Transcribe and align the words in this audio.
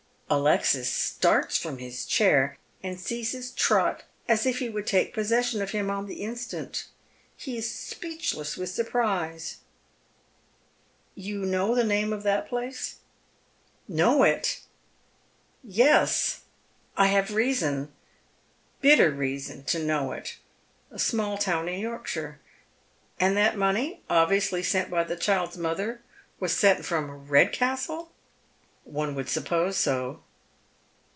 Alexis 0.33 0.89
starts 0.89 1.57
from 1.57 1.77
his 1.79 2.05
chair 2.05 2.57
and 2.81 2.97
seizes 2.97 3.51
Trot 3.51 4.03
as 4.29 4.45
if 4.45 4.59
he 4.59 4.69
Avould 4.69 4.85
take 4.85 5.13
possession 5.13 5.61
of 5.61 5.71
him 5.71 5.89
on 5.89 6.05
the 6.05 6.23
instant. 6.23 6.85
He 7.35 7.57
is 7.57 7.65
epeechlesB 7.65 8.57
wi(b 8.57 8.77
purpiise. 8.77 8.79
A 8.79 8.83
Father's 8.85 9.57
Claim. 11.17 11.23
276" 11.25 11.25
You 11.27 11.39
know 11.45 11.75
the 11.75 11.83
name 11.83 12.13
of 12.13 12.23
that 12.23 12.47
place."" 12.47 12.95
Know 14.01 14.23
it? 14.23 14.61
yee. 15.65 16.07
I 16.95 17.07
have 17.07 17.33
reason, 17.33 17.91
bitter 18.79 19.11
reason, 19.11 19.65
to 19.65 19.79
know 19.83 20.13
it. 20.13 20.37
A 20.91 20.97
small 20.99 21.37
town 21.37 21.67
in 21.67 21.81
Yorkshire. 21.81 22.39
And 23.19 23.35
that 23.35 23.57
money, 23.57 24.01
obviously 24.09 24.63
sent 24.63 24.89
by 24.89 25.03
the 25.03 25.17
child's 25.17 25.57
mother, 25.57 25.99
was 26.39 26.55
sent 26.55 26.85
from 26.85 27.27
Redcastle?"" 27.27 28.07
One 29.01 29.13
would 29.13 29.29
suppose 29.29 29.77
so." 29.77 30.23